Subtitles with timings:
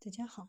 [0.00, 0.48] 大家好，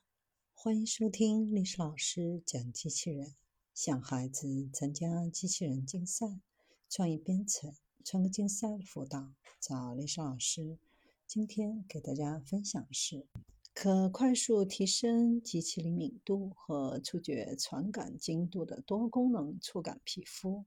[0.54, 3.34] 欢迎收听历史老师讲机器人。
[3.74, 6.40] 想孩子参加机器人竞赛、
[6.88, 7.74] 创意编程、
[8.06, 10.78] 创客竞赛的辅导，找历史老师。
[11.26, 13.26] 今天给大家分享的是
[13.74, 20.64] 可快速提升机器灵敏度和触觉传感精度的多功能触感皮肤。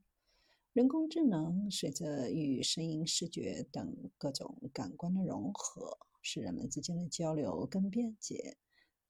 [0.72, 8.56] 人工智能随着与声音、视觉等各种感官的融合，使人们之间的交流更便捷。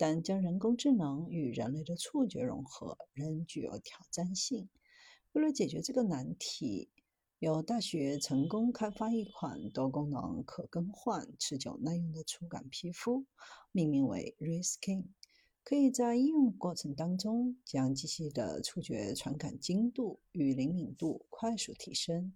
[0.03, 4.69] 但将人工智能与人类的触觉融合仍具有挑战性。
[5.31, 6.91] 为了解决这个难题，
[7.39, 13.27] 有大学成功开发一款多功能、可更换、持久耐用的触感皮肤，
[13.71, 15.05] 命名为 Reskin，
[15.63, 22.35] 可以在应用过程当中将机器的触觉传感精度与灵敏度快速提升。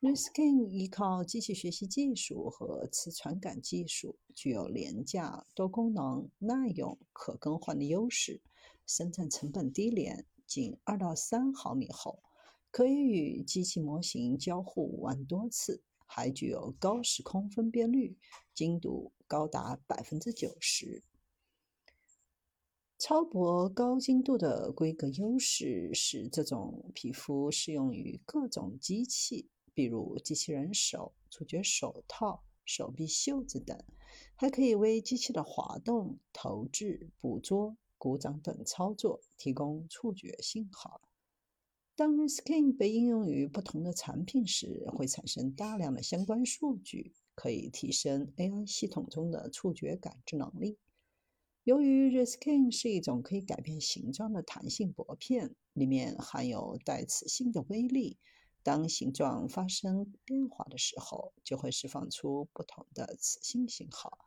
[0.00, 8.40] Reskin 依靠机器学习技术和磁传感技术，具有廉价、多功能、耐用、可更换的优势。
[8.86, 12.22] 生产成本低廉，仅二到三毫米厚，
[12.70, 18.16] 可以与机器模型交互万多次，还具有高时空分辨率，
[18.54, 21.02] 精度高达百分之九十。
[22.96, 29.48] 超薄高精度的规格优势使这种皮肤适用于各种机器。
[29.78, 33.78] 比如机器人手、触觉手套、手臂袖子等，
[34.34, 41.00] 还可以为机器的滑动、投掷、捕捉、鼓掌等操作提供触觉信号。
[41.94, 50.76] 当 Reskin 被应用于不同的产品时，会产生大量的相关数据，可以提升 AI 系统中的触觉感知能力。
[51.62, 58.18] 由于 Reskin 是一种可以改变形状的弹性薄片，里面含有带磁性的微粒。
[58.68, 64.18] 当形状发生变化的时候，就会释放出不同的磁性信号。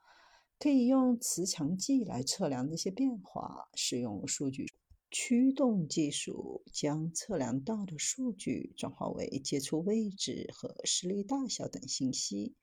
[0.57, 4.65] 可以用磁强计来测量这些变化，使用数据
[5.11, 12.55] 驱动技术将测量到的数据转化为接触位置和视力大小等信息。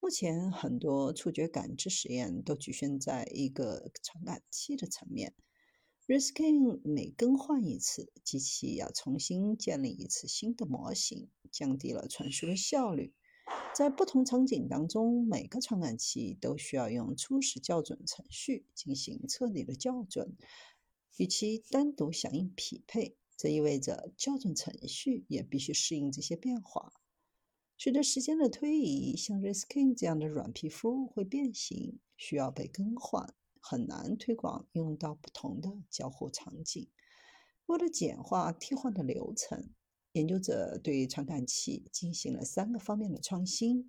[0.00, 5.34] 目前，很多触觉感知实验都局限在一个传感器的层面。
[6.08, 13.14] Reskin 每更换一次，机器要重新建立一次新的模型，降低了传输的效率。
[13.72, 20.36] 在不同场景当中，每个传感器都需要用初始校准程序进行彻底的校准，
[21.18, 23.16] 与其单独响应匹配。
[23.36, 26.92] 这意味着校准程序也必须适应这些变化。
[27.78, 33.32] 随着时间的推移，像 Reskin 这样的软皮肤会变形，需要被更换。
[33.62, 36.88] 很难推广用到不同的交互场景。
[37.66, 39.70] 为了简化替换的流程，
[40.12, 43.88] 研究者对传感器进行了三个方面的创新：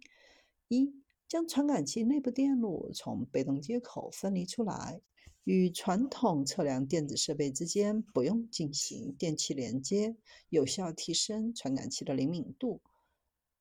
[0.67, 0.93] 一、
[1.27, 5.01] 将传感器内部电路从被动接口分离出来，
[5.43, 10.15] 与传统测量电子设备之间不用进行电气连接，
[10.49, 12.79] 有效提升传感器的灵敏度。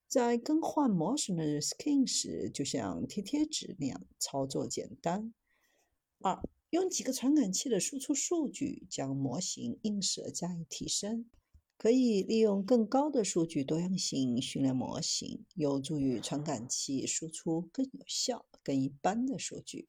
[0.06, 5.32] 在更换模式的 Skin 时，就像贴贴纸那样操作简单。
[6.22, 6.40] 二、
[6.70, 11.28] 用几个传感器的输出数据，将模型映射加以提升，
[11.76, 19.88] 可以利用更高的数据多样性训练模型，有助于传感器输出更有效、更一般的数据。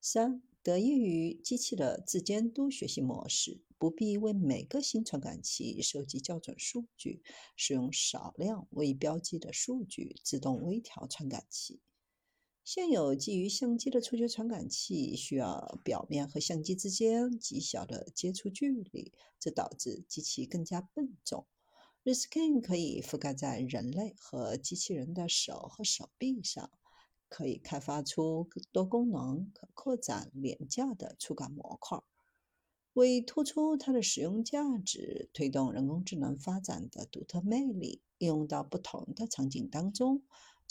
[0.00, 7.22] 三、得益于机器的自监督学习模式，不必为每个新传感器收集校准数据，
[7.54, 11.80] 使用少量未标记的数据自动微调传感器。
[12.72, 21.48] 现有基于相机的触觉传感器需要表面和相机之间极小的接触距离，这导致机器更加笨重。
[22.04, 26.70] Reskin 可以覆盖在人类和机器人的手和手臂上，
[27.28, 31.98] 可以开发出多功能、可扩展、廉价的触感模块。
[32.92, 40.22] 为突出它的使用价值，推动人工智能发展的独特魅力，应用到不同的场景当中。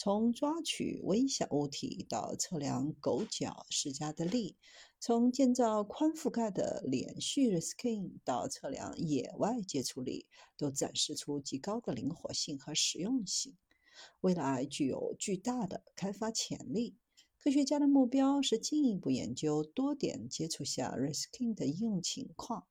[0.02, 4.56] 从抓取微小物体到测量狗脚施加的力，
[4.98, 10.26] 从建造宽覆盖的连续 skin 到测量野外接触力，
[10.56, 13.58] 都展示出极高的灵活性和实用性。
[14.22, 16.96] 未来具有巨大的开发潜力。
[17.38, 22.66] 科学家的目标是进一步研究多点接触下 skin 的应用情况。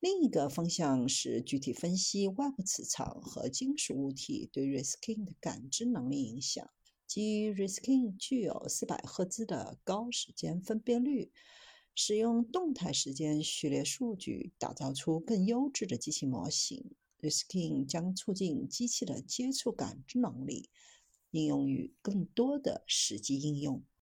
[0.00, 6.70] 另一个方向是具体分析外部磁场和金属物体对 Reskin 的感知能力影响。
[7.06, 11.30] 基于 Reskin 具有400赫兹的高时间分辨率，
[11.94, 16.92] 使用动态时间序列数据打造出更优质的机器模型。
[17.20, 20.70] Reskin 将促进机器的接触感知能力，
[21.32, 23.82] 应用于更多的实际应用。